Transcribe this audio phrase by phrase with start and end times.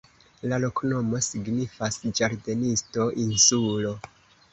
[0.51, 3.93] La loknomo signifas: ĝardenisto-insulo.